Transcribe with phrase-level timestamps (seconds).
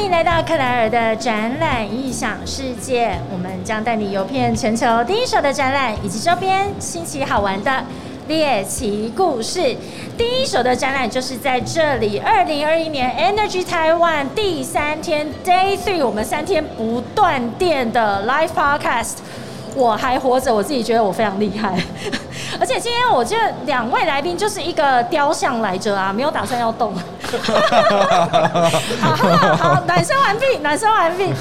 [0.00, 7.84] 欢迎来到克莱尔的展览异想世界，我们将带你游遍全球第一手的展览以及周边新奇好玩的
[8.26, 9.76] 猎奇故事。
[10.16, 19.16] 第一手的展览就是在这里，二零二一年 Energy Taiwan 第三天 Day Three，我们三天不断电的 Live Podcast。
[19.76, 21.78] 我还活着，我自己觉得我非常厉害。
[22.58, 26.92] 而且今天我觉得两位来宾就是一个雕像来着啊，没有打算要动。
[29.00, 31.32] 好好好，暖身完毕，暖身完毕。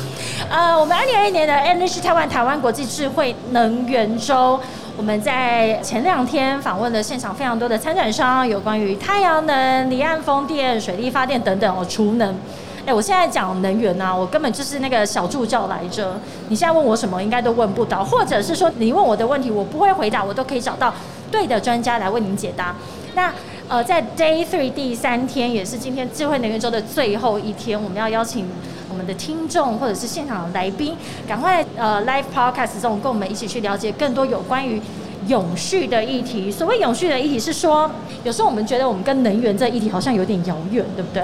[0.50, 4.60] 呃，我们二零二一年的 Energy Taiwan 台湾国际智慧能源周，
[4.98, 12.36] 我们在前两天访问了现场非常多的参展商，有关于太阳能、离岸风电、水力发电等等哦，储能。
[12.90, 16.20] 哎，我现在讲能源呐，我根本就是那个小助教来着。
[16.48, 20.92] 你现在问我什么，应该都问不到，或者是说你问我的问题，我不会回答，我都可以找到
[21.32, 22.76] 对的专家来为您解答。
[23.14, 23.32] 那
[23.68, 28.48] 呃，在 Day Three 第三天，也是今天智慧能源周的最后一天，我们要邀请
[28.90, 34.82] 我们的听众或者是现场的来宾，赶快呃 Live Podcast 中跟我们一起去了解更多有关于
[35.28, 36.50] 永续的议题。
[36.50, 37.92] 所谓永续的议题，是说
[38.24, 41.24] 有时候我们觉得我们跟能源这议题好像有点遥远，对不对？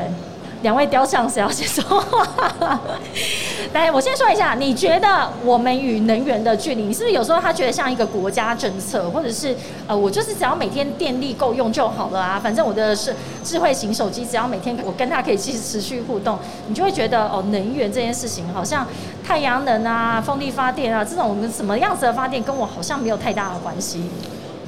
[0.61, 2.79] 两位雕像谁要先说话？
[3.73, 12.39] 来，我先说一下，你觉得我们与能源的距离，你是不是有时候他觉得像一个国家政策，或者是呃，我就是只要每天电力够用就好了啊？
[12.41, 18.87] 反正我的是智慧型手机，只要每天我跟它可以继持续互动，你就会觉得哦，能源这件事情好像
[19.23, 24.03] 太阳能啊、风力发电啊这种什么样子的发电，跟我好像没有太大的关系。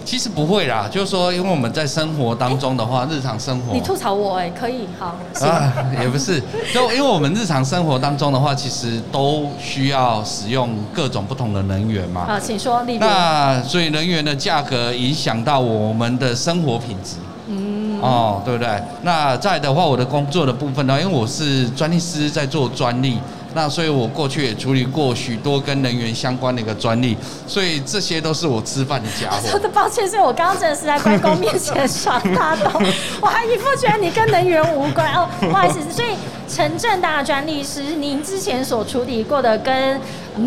[0.07, 6.41] 其实不会啦，就是说，因为我们在生活当中的话，日常生活，你吐槽我哎，可以好啊， 也不是，
[6.73, 12.21] 就因为我们日常生活当中的话，其实都需要使用各种不同的能源嘛。
[12.21, 17.17] 啊，请说，例如，那所以能源的价格影响到我们的生活品质，
[17.49, 18.81] 嗯，哦，对不对？
[19.01, 23.19] 那在的话，我的工作的部分呢，因为我是专利师，在做专利。
[23.57, 29.37] 那所以，我过去也处理过许多跟能源相关的一个专利，所以这些都是我吃饭的家伙。
[29.51, 32.79] 真的抱歉，所以我刚刚真的是在关公面前耍大刀，
[33.19, 35.79] 我还一副觉得你跟能源无关哦，不好意思。
[35.91, 36.09] 所以，
[36.47, 39.99] 陈正大专利师您之前所处理过的跟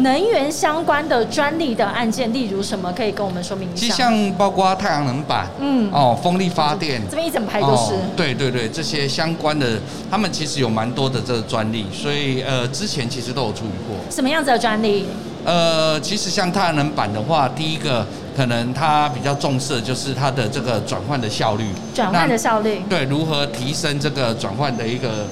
[0.03, 3.81] 能源相关的专利的案件，例如什么可以跟我们说明一下？
[3.81, 7.93] 其实像包括太阳能板，嗯，哦，风力发电，这边一整排都是。
[8.17, 9.79] 对对对，这些相关的，
[10.11, 13.97] 他们其实有蛮多的这个专利，所以呃，之前其实都有处理过。
[14.11, 15.07] 什么样子的专利？
[15.45, 18.07] 呃，其实像太阳能板的话，第一个
[18.37, 25.27] 可能它比较重视的就是它的这个转换的效率，转换的效率，对，如何提升这个转换的一个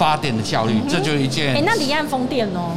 [0.00, 1.54] 发电的效率，这就一件。
[1.54, 2.72] 哎，那离岸风电哦。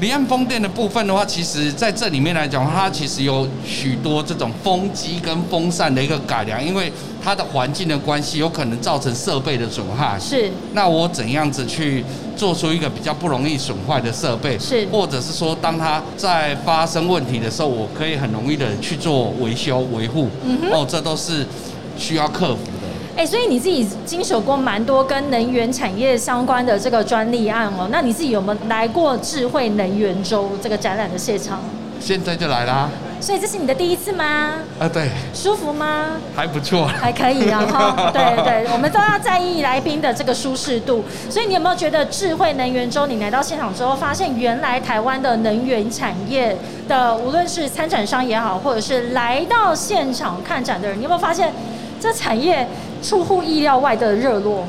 [0.00, 10.18] 离岸风电的部分的话，其实在这里面来讲，它其实有许多这种风机跟风扇的一个改良，因为它的环境的关系，有可能造成设备的损害。
[10.18, 10.50] 是。
[10.72, 12.04] 那我怎样子去
[12.36, 14.58] 做出一个比较不容易损坏的设备？
[14.58, 14.84] 是。
[14.90, 20.28] 或者是说，当它在发生问题的时候，我可以很容易的去做维修维护。
[20.44, 20.72] 嗯哼。
[20.72, 21.46] 哦，这都是
[21.96, 22.60] 需要克服。
[23.16, 27.88] 哎，所以你自己经手过蛮多跟能源产业相关的这个专利案哦。
[27.90, 31.58] 那你自己有没有来过智慧能源周这个展览的现场？
[31.98, 32.90] 现在就来啦。
[33.18, 34.56] 所以这是你的第一次吗？
[34.78, 35.08] 啊，对。
[35.32, 36.08] 舒服吗？
[36.36, 36.86] 还不错。
[36.86, 38.10] 还可以啊，哈。
[38.12, 41.02] 对对，我们都要在意来宾的这个舒适度。
[41.30, 46.54] 所以你有没有觉得智慧能源周，你来到现场之后，发现原来台湾的能源产业
[46.86, 51.50] 的，无论是参展商也好，或者是来到现场看展的人，你有没有发现
[51.98, 52.68] 这产业？
[53.06, 54.66] 出乎意料外的热络，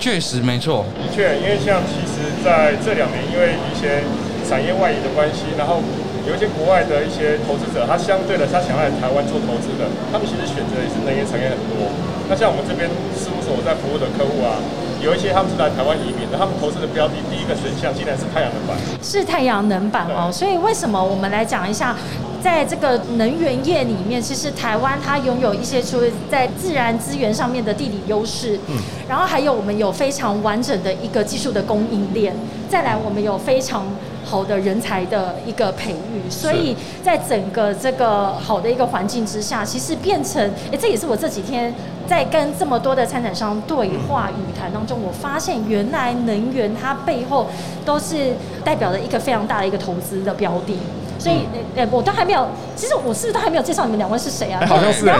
[0.00, 0.84] 确实没错。
[0.98, 4.02] 的确，因为像其实在这两年，因为一些
[4.42, 5.78] 产业外移的关系，然后
[6.26, 11.86] 有一些国外的一些投资者，他相对的他想来台湾做投资的，他们其实选择也是能源产业很多。
[12.28, 14.58] 那像我们这边事务所在服务的客户啊。
[14.98, 20.28] 有一些他们是来台湾移民的，他们投资的标的第一个选项竟然是太阳能板，是太阳能板哦。
[20.28, 21.94] 所以为什么我们来讲一下，
[22.42, 28.76] 在这个能源业里面，其实台湾它拥有一些除了在自然资源上面的地理优势，嗯，
[29.08, 32.34] 然后还有我们有非常完整的一个技术的供应链，
[32.68, 33.86] 再来我们有非常。
[34.24, 40.38] 好的人才的一个培育，所以在整个这个好的一个环境之下，其实变成，
[40.70, 41.72] 哎，这也是我这几天
[42.06, 47.46] 在跟这么多的参展商对话语谈当中，我发现原来能源它背后
[47.86, 50.76] 都是代表了一个非常大的一个投资的标的。
[51.18, 54.64] 所以，呃，我都还没有，其实我是不是都还没有介绍你们两位是谁啊？
[54.66, 55.04] 好像是。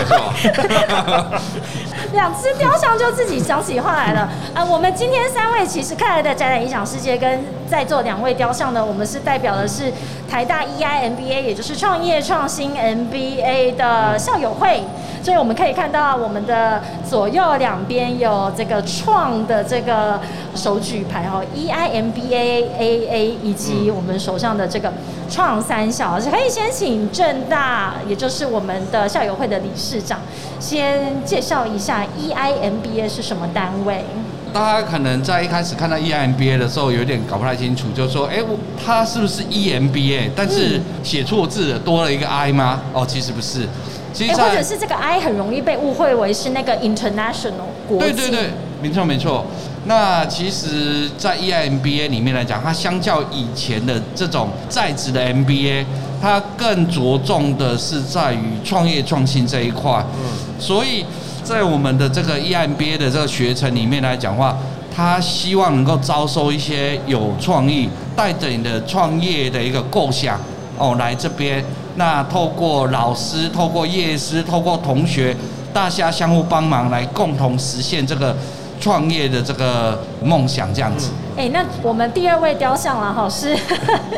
[2.15, 4.29] 两只雕像就自己讲起话来了。
[4.55, 9.93] 呃，我们今天三位其实看来的展览影响世界，跟在座两位雕像呢，我们是代表的是
[10.31, 14.83] 台大 EIMBA，也就是创业创新 MBA 的校友会。
[15.21, 20.19] 所以我们可以看到我们的左右两边有这个创的这个
[20.55, 24.91] 手举牌哦，E I M B A A A，以及我们手上的这个
[25.29, 30.21] 创三校，可以先请正大，也就是我们的校友会的理事长，
[30.59, 34.05] 先介绍一下 E I M B A 是什么单位。
[34.51, 38.39] 大家可能在一开始看到 EMBA 的时候，有点搞不太清楚，就是说，哎，
[38.83, 40.31] 它是不是 EMBA？
[40.35, 42.81] 但是写错字了，多了一个 I 吗？
[42.95, 43.69] 哦，其实不是。
[44.15, 48.13] 其实或者是这个 I 很容易被误会为是那个 international 国际。
[48.13, 48.51] 对对对，
[48.81, 49.45] 没错没错。
[49.89, 55.85] 那其实，在 EMBA 里面来讲，它相较以前的这种在职的 MBA，
[56.23, 60.05] 它更着重的是在于创业创新这一块。
[60.15, 61.05] 嗯，所以。
[61.45, 64.55] 在我们的这个 EMBA 的这个学程里面来讲话，
[64.95, 70.39] 他希望能够招收一些有创意、带着你的创业的一个构想
[70.77, 71.65] 哦来这边。
[71.97, 75.35] 那透过老师、透过业师、透过同学，
[75.73, 78.37] 大家相互帮忙，来共同实现这个
[78.81, 81.11] 创业的这个梦想，这样子。
[81.37, 83.57] 哎，那我们第二位雕像了哈，是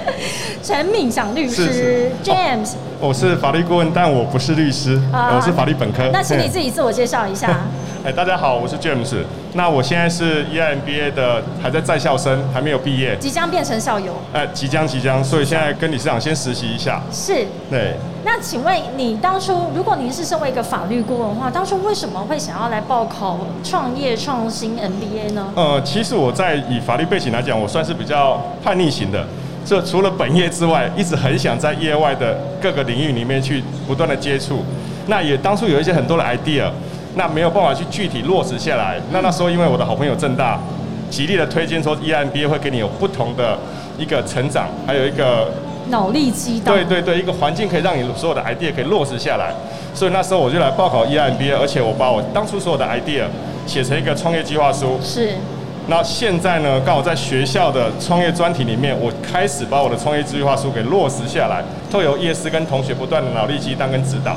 [0.62, 2.72] 陈敏祥律师，James。
[2.98, 6.08] 我是法律顾问，但我不是律师，我是法律本科。
[6.12, 7.60] 那请你自己自我介绍一下。
[8.02, 9.14] 哎，大家好，我是 James。
[9.52, 14.14] 那我现在是 EMBA 的，还在在校生，还没有毕业，即将变成校友。
[14.32, 17.02] 哎，即将即将，所以现在跟理事长先实习一下。
[17.12, 17.46] 是。
[17.68, 17.94] 对。
[18.24, 25.52] 那请问你当初，如果您是身为一个法律顾问的话，当初为什么会想要来报考创业创新 MBA 呢？
[25.54, 29.26] 呃，其实我在以法律背景来讲，我算是比较叛逆型的。
[29.66, 34.64] 这除了本业之外，一直很想在业外的各个领域里面去不断的接触。
[35.06, 36.70] 那也当初有一些很多的 idea。
[37.14, 39.00] 那没有办法去具体落实下来。
[39.12, 40.58] 那那时候因为我的好朋友正大
[41.10, 43.58] 极力的推荐说，EMBA 会给你有不同的
[43.98, 45.48] 一个成长，还有一个
[45.88, 46.74] 脑力激荡。
[46.74, 49.52] 对对对，一个环境可以让你所有的 idea 可以落实下来。
[49.92, 53.24] 所以那时候我就来报考 EMBA，而且我把我当初所有的 idea
[53.66, 54.98] 写成一个创业计划书。
[55.02, 55.34] 是。
[55.88, 64.36] 那现在呢，刚好在学校的创业专题里面，我开始把我的创业计划书给落实下来，都由叶师跟同学不断的脑力激荡跟指导。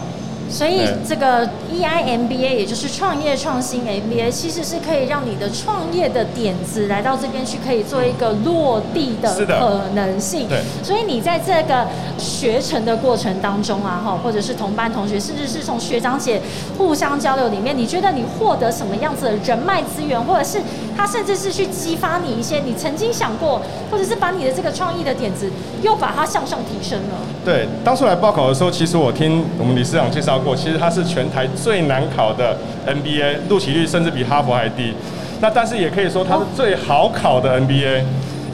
[0.53, 10.47] 所以这个 EIMBA 也就是创业创新 MBA，其实是可以让你的创业的点子来到这边去，可以做一个落地的可能性。
[10.47, 10.61] 对。
[10.83, 11.87] 所以你在这个
[12.19, 16.39] 学成的过程当中啊，哈，或者是同班同学，甚至是从学长姐
[16.77, 20.59] 互相交流里面，你觉得你获得什么样子的人脉资源，或者是
[20.95, 25.49] 他甚至是去激发你一些你曾经想过，或者是把你的这个创意的点子
[25.81, 27.15] 又把它向上提升了？
[27.43, 30.39] 对，当初来报考的时候，其实我听我们理事长介绍。
[30.43, 34.93] 过，其实它是全台最难考的 NBA，录取率甚至比哈佛还低。
[35.39, 38.01] 那但是也可以说它是最好考的 NBA，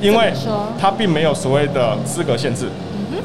[0.01, 0.31] 因为
[0.79, 2.67] 它并没有所谓的资格限制，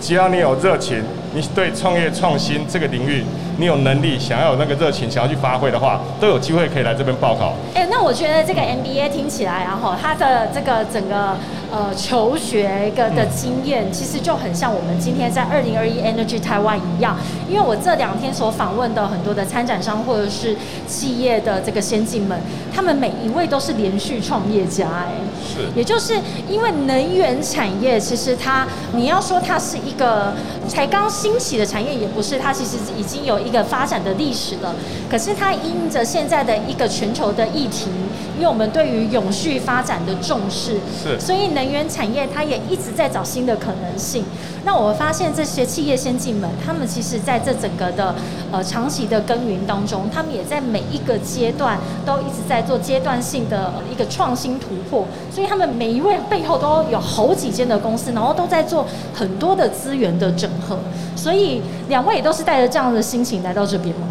[0.01, 1.03] 只要你有热情，
[1.35, 3.25] 你对创业创新这个领域。
[3.57, 7.55] 你有能力，想要有那个热情，想要去发挥的话，都有机会可以来这边报考。
[7.73, 11.37] 哎，那我觉得这个 MBA 听起来，然后它的这个整个
[11.71, 17.17] 呃求学个的经验，其实就很像我们今天在二零二一 Energy Taiwan 一样。
[17.49, 20.57] 因为我这两天所访问的很多的参展商或者是
[20.89, 22.37] 企业的这个先进们，
[22.75, 25.13] 他们每一位都是连续创业家，哎，
[25.47, 26.15] 是，也就是
[26.49, 30.35] 因为能源产业，其实它你要说它是一个
[30.67, 33.45] 才刚兴起的产业，也不是，它其实已经有。
[33.45, 34.75] 一个发展的历史了，
[35.09, 37.89] 可是它因着现在的一个全球的议题，
[38.37, 44.25] 因为我们对于永续发展的重视，是，所以能源产业它也一直在找新的可能性。
[44.67, 48.15] 那我发现这些企业先进们，他们其实在这整个的
[48.51, 55.07] 呃长期的耕耘当中，他们也在每一个阶段都一直在做阶段性的一个创新突破。
[55.31, 60.79] 所以他们每一位背后都有好几间的公司，然后都在做很多的资源的整合。
[61.15, 64.07] 所以两位也都是带着这样的心情来到这边吗？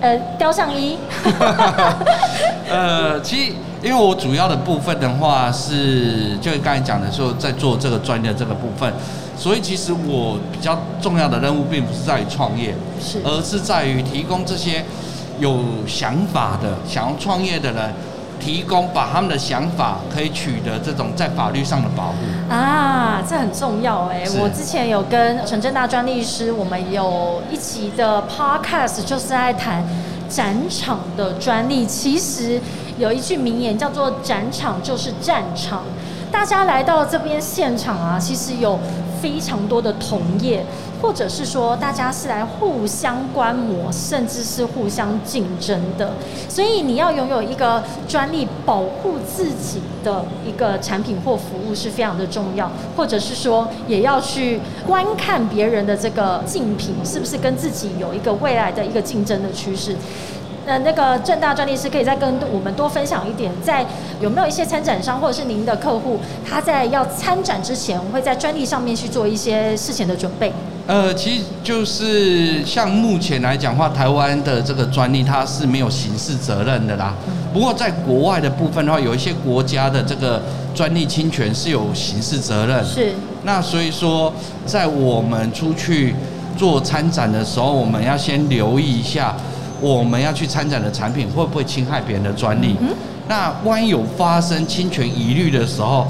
[0.00, 0.96] 呃，雕像衣。
[2.68, 3.52] 呃，其实
[3.82, 8.92] 因为我主要的部分的话是，就刚才讲的时候，在做这个专业这个部分，
[9.36, 14.84] 所以其实我比较重要的任务并不是在于创业，是，而是在于提供这些
[15.38, 17.92] 有想法的、想要创业的人。
[18.40, 22.16] 提供把他们的想法可以取得这种在法律上的保护
[22.52, 24.24] 啊，这很重要哎。
[24.40, 29.84] 我之前有跟陈正大专利师，我们有一集的 podcast 就是在谈
[30.28, 31.86] 展场的专利。
[31.86, 32.60] 其实
[32.98, 35.82] 有一句名言叫做“展场就是战场”。
[36.30, 38.78] 大家来到这边现场啊，其实有
[39.20, 40.64] 非常多的同业，
[41.02, 46.12] 或者是说大家是来互相观摩，甚至是互相竞争的。
[46.48, 59.94] 所以你要拥有一个专利保护自己的一个产品或服务是非常的重要，或者是说也要去观看别人的这个竞品是不是跟自己有一个未来的一个竞争的趋势。
[60.66, 63.84] 呃，那个正大专利师可以再跟我们多分享一点，在
[64.20, 70.52] 有没有一些参展商或者是您的客户，他在要参展之前，会在专利上面去做一些事前的准备？
[70.86, 77.14] 呃，其实就是像目前来讲话，台湾的这个专利它是没有刑事责任的啦。
[77.52, 80.42] 不过在国外的部分的话，有一些国家的这个
[80.74, 82.84] 专利侵权是有刑事责任。
[82.84, 83.12] 是。
[83.44, 84.32] 那所以说，
[84.66, 86.14] 在我们出去
[86.56, 89.34] 做参展的时候，我们要先留意一下。
[89.80, 92.76] 我们要去参展的产品会不会侵害别人的专利？
[93.28, 96.06] 那万一有发生侵权疑虑的时候，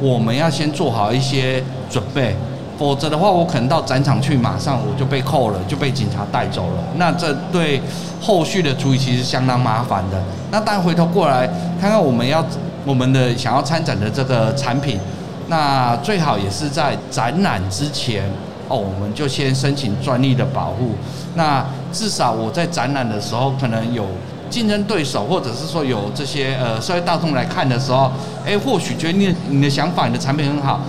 [0.00, 2.36] 我们要先做好一些准备，
[2.76, 6.82] 否则的话，我可能到展场去，马上我就被扣了，就被警察带走了。
[6.96, 7.80] 那这对
[8.20, 10.20] 后续的处理其实相当麻烦的。
[10.50, 11.46] 那但回头过来
[11.80, 12.44] 看看我们要
[12.84, 14.98] 我们的想要参展的这个产品，
[15.48, 18.24] 那最好也是在展览之前。
[18.66, 20.92] 哦，我们就先申请专利的保护。
[21.34, 21.62] 那
[21.94, 24.04] 至少我在展览的时候，可能有
[24.50, 28.10] 竞争对手，或者是说有这些呃社会大众来看的时候，
[28.44, 30.80] 哎，或许觉得你你的想法、你的产品很好，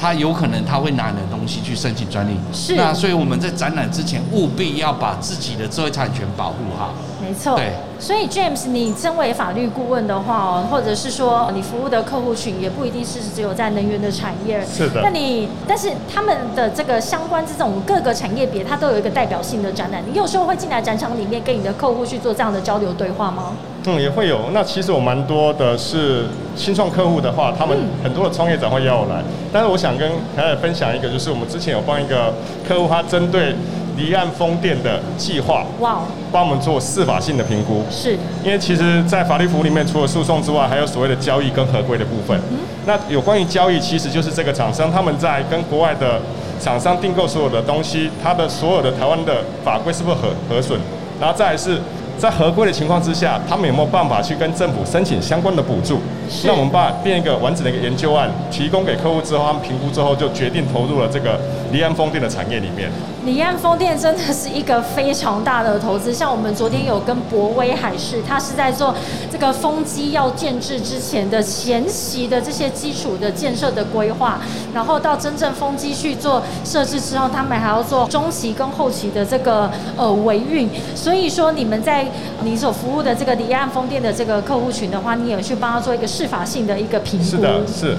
[0.00, 2.36] 他有可能他会拿你的东西去申请专利。
[2.52, 2.76] 是。
[2.76, 6.94] 那所以我们在展览之前，务必要把自己的知识产权保护好。
[7.20, 7.56] 没错。
[7.56, 7.72] 对。
[8.00, 14.64] 所以，James，你身为法律顾问的话哦，或者是说你服务的客户群也不一定是只有在能源的产业。
[14.64, 15.00] 是的。
[15.02, 20.00] 那你，但是他们的这个相关这种各个产业别，它都有一个代表性的展览。
[20.08, 23.52] 你有时候会进来展场里面跟你的客户去做这样的交流对话吗？
[23.86, 24.50] 嗯，也会有。
[24.52, 29.22] 那其实我蛮多的是新创客户的话，他们很多的创业者会邀我来。
[29.52, 32.34] 但是我想跟大家分享一个，就是我们之前有帮一个
[32.66, 33.54] 客户，他针对。
[33.98, 42.40] 离岸风电的计划，哇，帮我们做司法性的评估，是，因为其实，在法律服务里面，除了诉讼之外，还有所谓的交易跟合规的部分。
[42.86, 46.20] 那有关于交易，其实就是这个厂商他们在跟国外的
[46.60, 50.78] 厂商订购所有的东西，它的所有的台湾的法规是不是合合损？
[51.20, 51.80] 然后再是。
[52.18, 56.00] 在合规的情况之下，他们有没有办法去跟政府申请相关的补助？
[56.44, 61.40] 那我们把变一个完整的一个研究案提供给客户之后，他们评估之后就决定投入了这个
[61.72, 62.90] 离岸风电的产业里面。
[63.24, 68.94] 离岸风电真的是一个非常大的投资，像我们昨天有跟博威海事，他是在做
[69.30, 74.38] 这个风机要建制之前的前期的这些基础的建设的规划，
[74.74, 80.68] 然后到真正风机去做设置之后，他们还要做中期跟后期的这个呃维运。
[80.94, 82.04] 所以说你们在
[82.42, 87.24] 你所服务的这个离岸风电的这个客户群的话，你有去帮他做一个适法性的一个评估。
[87.24, 87.96] 是的，是。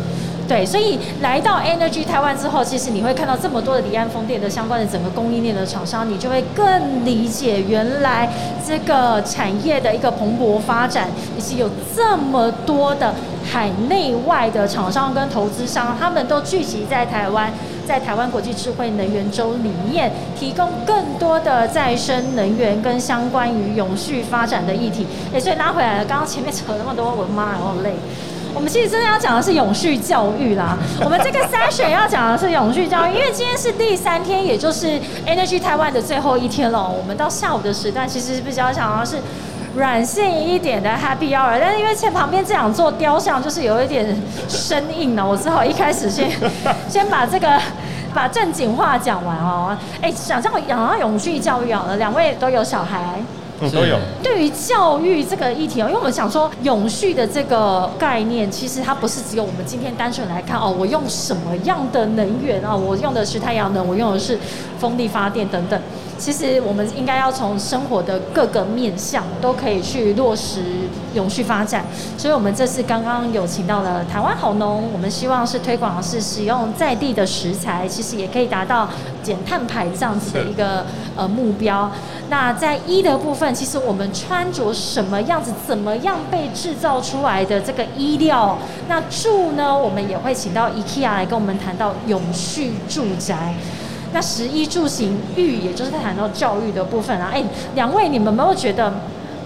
[0.49, 8.27] 对，所以来到 Energy 台湾之后，其实你会看到这么多的离岸风电的相关的整个供应链的厂商，你就会更理解原来
[8.67, 13.13] 这个产业的一个蓬勃发展，以及有这么多的
[13.45, 17.53] 海内外的厂商跟投资商，他们都聚集在台湾。
[17.87, 25.07] 在台湾国际智慧能源周里面，提供更多的再生能源跟相关于永续发展的议题。
[25.33, 27.93] 哎，所以拉回来了，刚刚前面扯那么多，我的妈，我好累。
[28.59, 30.77] 我们其实真的要讲的是永续教育啦。
[31.01, 36.85] 我们这个筛选要讲的是永续教育，因为今天是第三天，也就是 Energy Taiwan 的最后一天了。
[36.85, 39.15] 我们到下午的时段，其实比较想要是。
[39.75, 46.27] 软性一点的 Happy Hour，但是因为前旁边这两座雕像就是有一点生硬了，我只好一开始先
[46.89, 47.47] 先把这个
[48.11, 49.77] 把正经话讲完哦。
[50.01, 53.21] 哎，想象讲到永续教育啊，两位都有小孩。
[53.71, 53.97] 都有。
[54.21, 62.75] 对于教育这个议题哦，因为我们想说永续的这个概念，其实它不是只有我们今天单纯来看哦，我用什么样的能源啊？
[62.75, 64.37] 我用的是太阳能，我用的是
[64.79, 65.81] 风力发电等等。
[66.17, 70.61] 其实我们应该要从生活的各个面向都可以去落实
[71.13, 71.85] 永续发展。
[72.17, 78.89] 所以，我们这次刚刚有请到了台湾好农，我们希望是推广的是使用在地的食材，其实也可以达到
[79.23, 80.85] 减碳排这样子的一个
[81.15, 81.89] 呃目标。
[82.29, 88.57] 那在衣的部分，其实我们穿着什么样子，怎么样被制造出来的这个衣料？
[88.87, 93.55] 那住呢，我们也会请到 IKEA 来跟我们谈到永续住宅。
[94.11, 97.29] 那食衣住行育，也就是在谈到教育的部分啊。
[97.31, 97.43] 哎，
[97.75, 98.91] 两位，你们有没有觉得，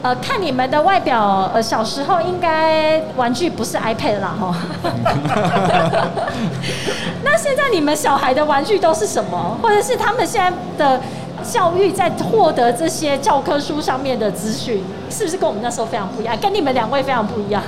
[0.03, 4.53] 呃，看你们的外表，呃，小时候应该玩具不是 iPad 啦，哈。
[7.24, 9.57] 那现在你们小孩的玩具都是什么？
[9.63, 11.01] 或者是他们现在的？
[11.51, 16.38] 教育在获得这些教科书上面的资讯，是不是跟我们那时候非常不一样？
[16.39, 17.62] 跟你们两位非常不一样，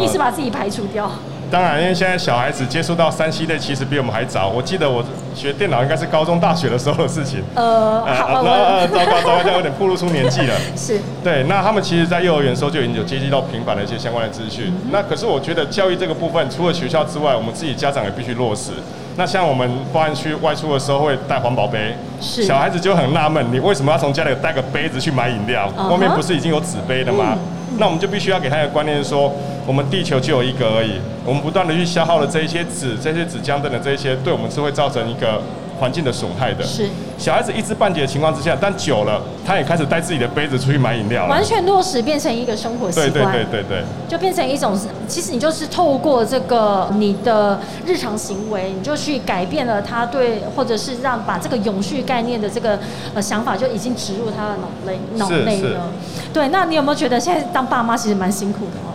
[0.00, 1.08] 一直把自己排除掉。
[1.50, 4.48] 当然，因为现在小孩子接触到三 C 类，其实比我们还早。
[4.48, 7.42] 我记得我学电脑应该是高中、大学的时候的事情。
[7.54, 10.54] 呃，好，那呃，糟糕，糟糕，这样有点暴露出年纪了。
[10.76, 11.00] 是。
[11.22, 14.72] 对，那他们其实，在幼儿园的时候就已经有接触到平板的一些相关的资讯。
[14.90, 18.72] 那可是我觉得教育这个部分，除了学校之外，我们自己家长也必须落实。
[19.16, 25.68] 那像我们报案区外出的时候会带环保杯，小孩子就很纳闷，你为什么要从家里带个杯子去买饮料？
[25.90, 27.36] 外面不是已经有纸杯的吗？
[27.78, 29.32] 那我们就必须要给他一个观念，说
[29.66, 35.40] 我们地球就有一个而已，我们不断的去消耗了这一些纸、这些纸浆等等这一些，对我们是会造成一个。
[35.78, 36.88] 环境的损害的，是。
[37.16, 52.78] 小孩子一知半解的情况之下，但久了，他也开始带自己的杯子出去买饮料，完全落实变成一个生活习惯，对对对对对，就变成一种，其实你就是透过这个你的日常行为，你就去改变了他对，或者是让把这个永续概念的这个
[53.14, 55.92] 呃想法就已经植入他的脑内脑内了。
[56.32, 58.93] 对，那你有没有觉得现在当爸妈其实蛮辛苦的？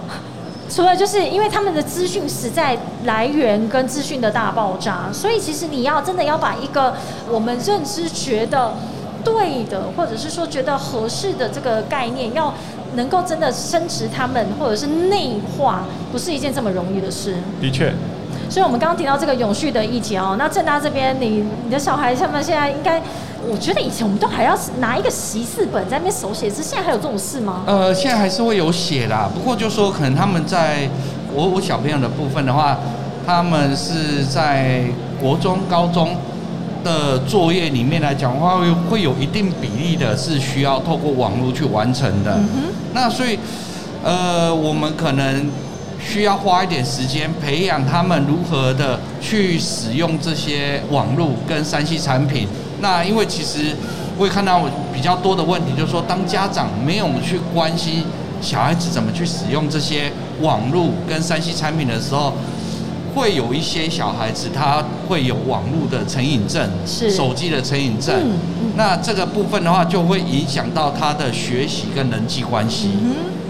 [0.69, 6.95] 除了就是因为他们的资讯实在来源跟资讯的大爆炸，所以其实你要真的要把一个
[7.29, 8.73] 我们认知觉得
[9.23, 12.53] 对的，或者是说觉得合适的这个概念，要
[12.93, 17.35] 能够真的升值他们，或者是内化，不是一件这么容易的事。
[17.59, 17.91] 的确。
[18.49, 23.01] 所以，我们刚刚提到这个永续的议题哦，那正大这边，你你的小孩他们现在应该。
[23.49, 27.63] 我觉得以前我们都还要拿一个习字本在那边手写字，现在还有这种事吗？
[27.65, 30.87] 呃，现在还是会有写啦，不过就说可能他们在
[31.33, 32.77] 我我小朋友的部分的话，
[33.25, 34.83] 他们是在
[35.21, 36.17] 国中、高中
[36.83, 42.33] 的作业里面来讲的话，会会有一定比例的是需要透过网络去完成的。
[42.33, 42.73] 嗯哼。
[42.93, 43.39] 那所以，
[44.03, 45.49] 呃，我们可能
[45.99, 52.47] 需要花一点时间培养他们如何的去使用这些网络跟三 C 产品。
[52.81, 53.75] 那因为其实
[54.17, 54.63] 会看到
[54.93, 58.03] 比较多的问题，就是说当家长没有去关心
[58.41, 62.33] 小孩子怎么去使用这些网络跟三 C 产品的时候，
[63.13, 68.31] 会有一些小孩子他会有网络的成瘾症，是手机的成瘾症。
[68.77, 72.91] 那这个部分的话，就会影响到他的学习跟人际关系。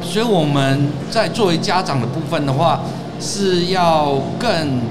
[0.02, 2.80] 所以我们在作为家长的部分的话，
[3.20, 4.82] 是要更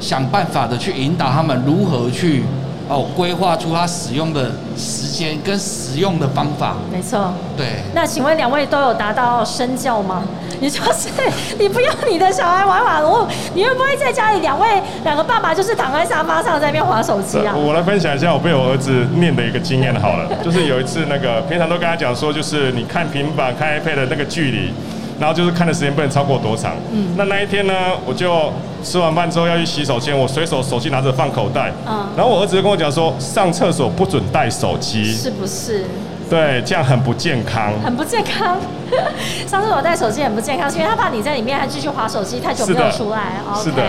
[0.00, 2.44] 想办法的去引导他们如何去。
[2.88, 6.76] 哦，规划出他使用的时间跟使用的方法。
[6.90, 7.32] 没错。
[7.56, 7.82] 对。
[7.94, 10.22] 那请问两位都有达到身教吗？
[10.60, 11.08] 你就是
[11.56, 14.66] 你不要你的小孩玩网络，你会不会在家里两位
[15.04, 17.54] 两个爸爸就是躺在沙发上在那边划手机啊？
[17.54, 24.72] 我来分享一下我被我儿子念的一个经验好了，就是有一次那个平常都跟他讲说，就是你看平板看 iPad 的那个距离。
[25.18, 26.74] 然后就是看的时间不能超过多长。
[26.92, 27.14] 嗯。
[27.16, 27.74] 那那一天呢，
[28.06, 28.52] 我就
[28.82, 31.72] 吃完饭之后要去洗手间，我随手手机拿着放口袋。
[31.86, 32.06] 嗯。
[32.16, 35.04] 然后我儿子就跟我讲说，上厕所不准带手机。
[35.12, 35.84] 是不是？
[36.28, 37.72] 对，这样很不健康。
[37.82, 38.58] 很不健康。
[39.46, 43.34] 上次我带手机很不健康，是因为他怕你在里面还继续划手机，太久没有出来。
[43.62, 43.82] 是的。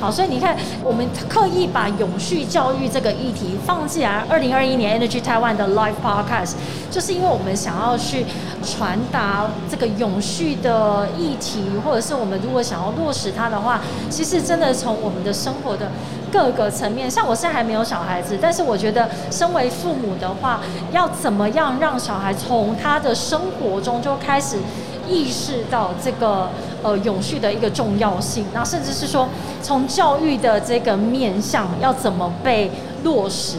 [0.00, 4.24] 好，所以你看，我们刻意把永续教育这个议题放进来。
[4.28, 6.52] 二零二一年 Energy Taiwan 的 Live Podcast，
[6.90, 8.24] 就是因为我们想要去
[8.62, 15.90] 传达这个永续的议题，或者是我们如果想要落实它的话，其实真的从我们的生活的
[16.34, 24.58] 各个层面，像我现在还没有小孩子，但是我觉得身为父母的话，要怎么样让小孩从他的生活中就开始。
[25.06, 26.48] 意识到这个
[26.82, 29.28] 呃永续的一个重要性，那甚至是说
[29.62, 32.70] 从教育的这个面向要怎么被
[33.02, 33.58] 落实。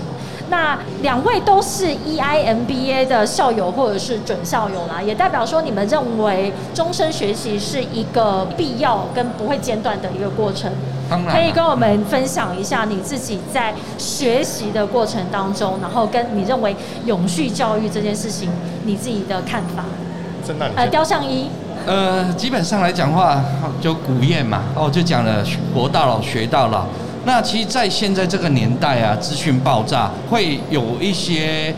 [0.50, 10.72] 那两位都是 EIMBA 的校友或者是准校友啦，也代表说你们认为终身学习是一个必要跟不会间断的一个过程。
[11.32, 18.50] 可以跟我们分享一下你自己在学习的过程当中，然后跟你认为永续教育这件事情
[18.86, 19.84] 你自己的看法。
[20.76, 21.48] 呃，雕像一。
[21.86, 23.40] 呃，基本上来讲话，
[23.80, 25.44] 就古谚嘛，哦，就讲了
[25.76, 26.86] 活到老学到老。
[27.26, 31.74] 那其实，在现在这个年代啊，资讯爆炸，会有一些，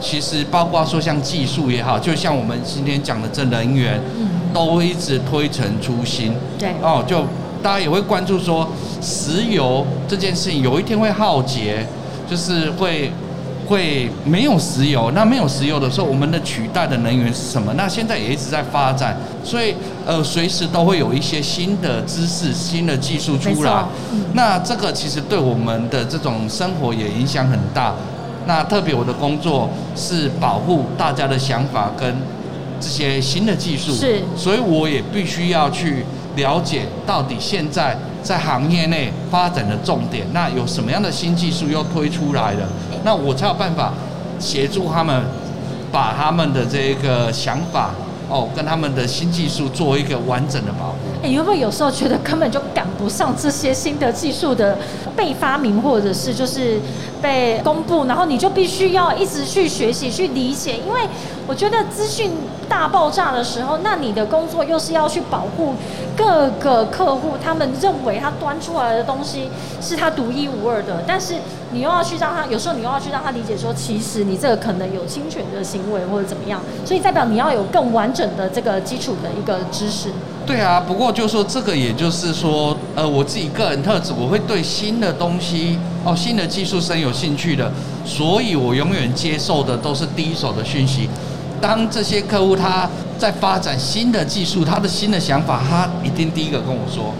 [0.00, 6.34] 其实包括说像技术也好，就像我们今天讲的这人员，嗯，都一直推陈出新。
[6.58, 6.70] 对。
[6.82, 7.24] 哦，就
[7.62, 8.68] 大家也会关注说，
[9.00, 11.86] 石油这件事情有一天会耗竭，
[12.28, 13.12] 就是会。
[13.68, 17.72] 会没有石油，那没有石油的时候，我们的取代的能源是什么？
[17.74, 19.74] 那现在也一直在发展，所以
[20.06, 23.84] 呃，随时都会有一些新的知识、新的技术出来。
[24.32, 27.94] 那这个其实对我们的这种生活也影响很大。
[28.46, 32.16] 那特别我的工作是保护大家的想法跟
[32.80, 36.02] 这些新的技术，是，所以我也必须要去
[36.36, 42.68] 了解到底现在在行业内发展的重点，那有什么样的新技术又推出来了？
[43.04, 43.92] 那我才有办法
[44.38, 45.24] 协助他们
[45.90, 47.90] 把他们的这个想法
[48.28, 50.96] 哦，跟他们的新技术做一个完整的保护。
[51.22, 54.76] 哎，你会不会有时候觉得根本就赶不上这些新的技术的
[55.16, 56.78] 被发明，或者是就是
[57.22, 60.76] 被公布，然后你就必须要一直去学习、去理解？
[60.86, 61.00] 因为
[61.46, 62.30] 我觉得资讯
[62.68, 65.74] 大爆炸的时候，那你的工作又是要去保护
[66.16, 69.48] 各个客户，他们认为他端出来的东西
[69.80, 71.36] 是他独一无二的，但是
[71.72, 80.10] 你又要去让他，有时候你又要去让他理解说，其实你这个可能有侵权的行为或者怎么样，所以代表你要有更完整的这个基础的一个知识。
[80.46, 87.70] 对啊，不过就是说这个，也就是说，呃，我自己个人特质，我会对新的东西哦，新的技术深有兴趣的，
[88.02, 91.10] 所以我永远接受的都是第一手的讯息。
[91.60, 97.12] 当这些客户他在发展新的技术，他的新的想法，他一定第一个跟我说。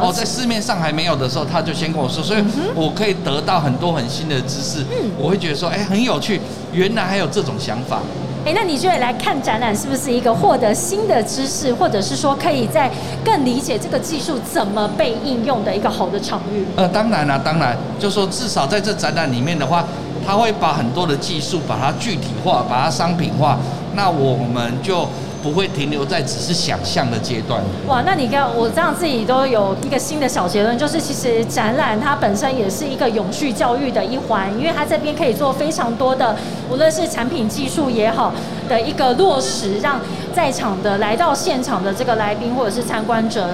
[0.00, 2.42] 哦，在市面上还没有的时候，他就先跟我说，所以
[2.74, 4.80] 我可以得到很多很新的知识。
[4.90, 6.40] 嗯，我会觉得说，哎，很有趣，
[6.72, 8.00] 原来还有这种想法。
[8.44, 12.90] 哎，那你觉得来看展览是不是一个获得新的知识，或者是说可以在
[13.24, 16.64] 更理解这个技术怎么被应用的一个好的场域？
[16.74, 19.84] 呃，当然了，当然，就说至少在这展览里面的话，
[20.26, 23.56] 他会把很多的技术把它具体化，把它商品化，
[23.96, 25.08] 那我们就。
[25.42, 27.62] 不会停留在只是想象的阶段。
[27.86, 36.34] 哇，那你看我这样自己都有一个新的小结论，就是其实展览它本身也是一个永续教育的一环，因为它这边可以做非常多的，
[36.68, 38.32] 无论是产品技术也好
[38.66, 40.00] 的一个落实，让
[40.34, 43.46] 在场的来到现场的这个来宾或者是参观者。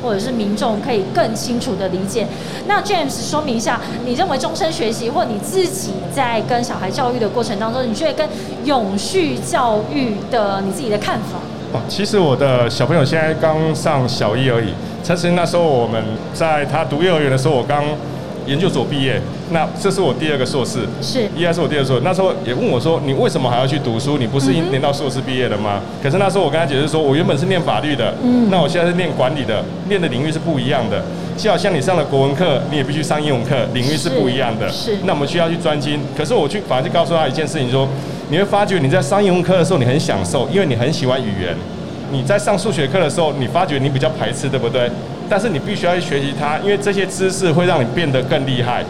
[0.00, 2.24] 或者是民众可以更清楚的理解。
[2.68, 8.28] 那 James 说明一下，你认为终身学习，或你自己在跟小孩教育的过程当中，你觉得跟
[8.64, 11.40] 永续教育的你自己的看法？
[11.72, 14.72] 哦，其实我的小朋友现在刚上小一而已。
[15.02, 16.00] 其实那时候我们
[16.32, 17.82] 在他读幼儿园的时候，我刚。
[18.48, 22.02] 研究所毕业，那这是我第二个硕士，是，依然是我第二个硕士。
[22.02, 24.16] 那时候也问我说：“你为什么还要去读书？
[24.16, 31.02] 你不是已念到硕士毕业了吗？”可是那时候我跟他解释说：“我原本是念法律的，嗯，那我现在是念管理的，念的领域是不一样的。
[31.36, 34.68] 就好像你上了国文课，你也必须上英文课，领域是不一样的。
[34.70, 36.00] 是，那我们需要去专精。
[36.16, 37.86] 可是我去反而就告诉他一件事情，说
[38.30, 41.54] 你会发觉你在上英文课的时候，你很享受，因为你很喜欢语言。
[42.10, 44.90] 你在上数学课的时候，你发觉你比较排斥，对不对？
[45.28, 48.84] 但是你必须要去学习它，因为这些知识会让你变得更厉害。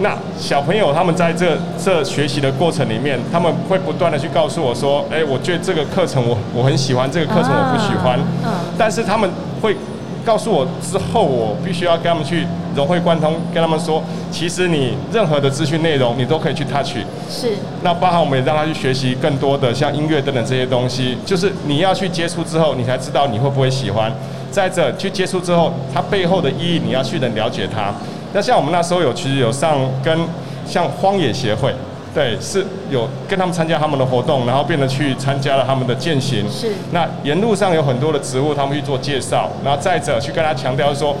[0.00, 8.50] 那小朋友他们在这这学习的过程里面，他们会不断的去告诉我说：“哎，我觉得这个课程我我很喜欢，这个课程我不喜欢。”嗯。
[8.78, 9.28] 但是他们
[9.60, 9.76] 会
[10.24, 12.46] 告诉我之后，我必须要跟他们去
[12.76, 16.98] 融会贯通，跟他们说，其实你任何的资讯内容，你都可以去 touch。
[17.28, 17.54] 是。
[17.82, 24.12] 那包含我们也让他去学习更多的像音乐等等这些东西，就是你要去接触之后，你才知道你会不会喜欢。
[24.50, 27.92] 在这去接触之后，它背后的意义，你要去能了解它。
[28.32, 30.18] 那像我们那时候有，其实有上跟
[30.66, 31.74] 像荒野协会，
[32.14, 36.44] 对，是有跟他们参加他们的活动，然后变得去参加了他们的践行。
[36.50, 36.72] 是。
[36.92, 39.48] 那沿路上有很多的植物，他们去做介绍。
[39.64, 41.16] 然后再者去跟他强调说，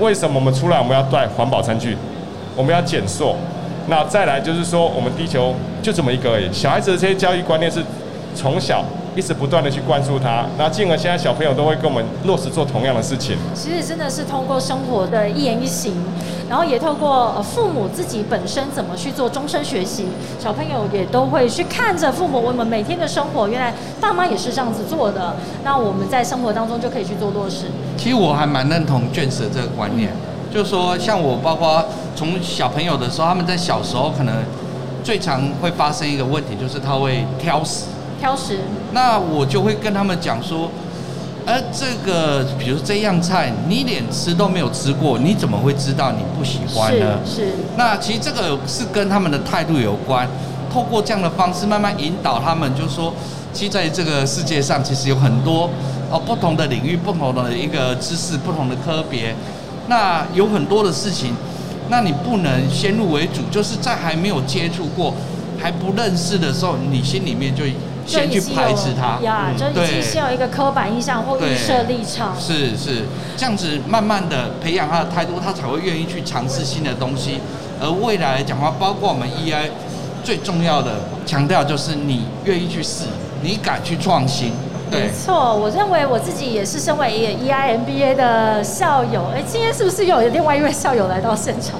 [0.00, 1.96] 为什么我们出来我们要带环保餐具，
[2.56, 3.36] 我们要减塑。
[3.86, 6.52] 那再来就是说，我们地球就这么一个而已。
[6.52, 7.80] 小孩子的这些教育观念是
[8.34, 8.84] 从小。
[9.18, 13.36] 一直不断的去关注他，那进而现在小朋友都会跟我们落实做同样的事情。
[13.52, 15.92] 其实真的是通过生活的一言一行，
[16.48, 20.06] 然后也透过父母自己本身怎么去做终身学习，
[20.38, 27.64] 小朋友也都会去看着父母我们每天的生活，原来爸妈也是这样子做的，那我们在生活当中就可以去做落实。
[27.96, 30.12] 其实我还蛮认同卷舌这个观念，
[30.54, 34.44] 就是说像我包括从小朋友的时候，他们在小时候可能
[35.02, 37.86] 最常会发生一个问题，就是他会挑食。
[38.18, 38.58] 挑食，
[38.92, 40.70] 那我就会跟他们讲说，
[41.46, 47.20] 呃，这个比如这样菜，你连吃都没有吃过，你怎么会知道你不喜欢呢？
[47.24, 47.52] 是是。
[47.76, 50.28] 那其实这个是跟他们的态度有关，
[50.72, 53.14] 透过这样的方式慢慢引导他们，就是说，
[53.52, 55.70] 其实在这个世界上，其实有很多
[56.10, 59.34] 哦不同的领域、不同的一个知识、不同的科别，
[59.86, 61.32] 那有很多的事情，
[61.88, 65.14] 那你不能先入为主，就是在还没有接触过、
[65.58, 67.62] 还不认识的时候，你心里面就。
[68.08, 72.34] 先去排斥它，呀，就已经先有一个刻板印象或预设立场。
[72.40, 73.04] 是是，
[73.36, 77.40] 这样子慢慢的培养他的态度，他才会愿意去尝试新的东西。
[77.80, 79.68] 而未来来讲话，包括我们 EI
[80.24, 80.92] 最重要的
[81.26, 83.04] 强调就是你愿意去试，
[83.42, 84.52] 你敢去创新。
[84.90, 89.26] 没错，我认为我自己也是身为一个 EIMBA 的校友。
[89.34, 91.78] 哎，今天是不是又有另外一位校友来到现场？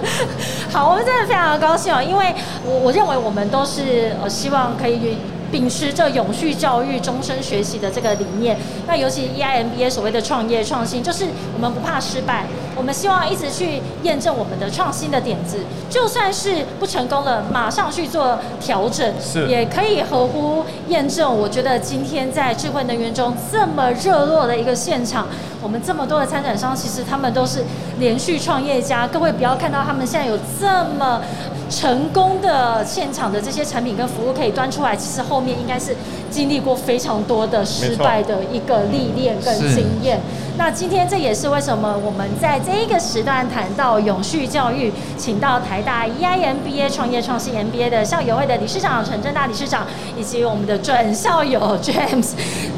[0.72, 5.18] 好，我们真的非常的高兴哦，因为我我认为我们都是呃希望可以。
[5.50, 8.56] 秉持着永续教育、终身学习的这个理念，
[8.86, 12.44] 那尤其 EIMBA 所谓的创业创新，就是我们不怕失败，
[12.76, 15.58] 我们希望一直去验证我们的创新的点子，
[15.88, 21.34] 就算是不成功了，马上去做调整，是也可以合乎验证。
[21.34, 25.26] 我觉得今天在智慧能源中这么热络的一个现场，
[25.62, 27.64] 我们这么多的参展商，其实他们都是
[27.98, 29.06] 连续创业家。
[29.06, 30.66] 各位不要看到他们现在有这
[30.98, 31.20] 么
[31.70, 35.94] 成功的现场的这些产品跟服务可以端出来，其实后面应该是
[36.30, 40.20] 经历过非常多的失败的一个历练跟是经验。
[40.56, 49.86] 那今天这也是为什么我们在这一个时段谈到永续教育，请到台大 E EIMBA 创业创新 MBA 的校友会的理事长陈正大理事长，
[50.16, 52.30] 以及我们的准校友 James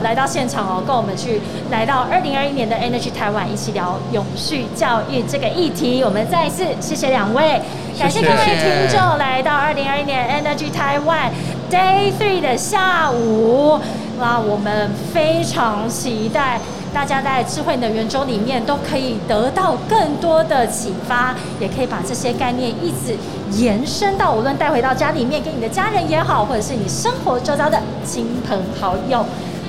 [0.03, 6.05] 来到现场哦，跟我们去来到二零二一年的 Energy 台湾一起聊永续教育这个议题。
[6.05, 7.63] 我们再一次谢谢两位，
[7.99, 11.33] 感谢各位听众来到二零二一年 Energy 台湾
[11.71, 13.79] Day Three 的下午。
[14.19, 16.61] 那我们非常期待
[16.93, 23.17] 大家在智慧能源周里面都可以得到更多的启发，也可以把这些概念一直
[23.53, 29.25] 延伸到无论带回到家里面给你的家人也好，或者是你生活周遭的亲朋好友。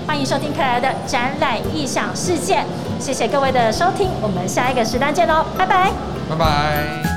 [0.06, 2.62] 欢迎收听克莱的展览异想世界，
[3.00, 5.92] 谢谢各位的收听，我们下一个时段见喽，拜拜。
[6.28, 7.11] 拜拜。